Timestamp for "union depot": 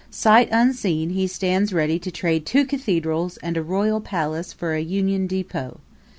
4.81-5.79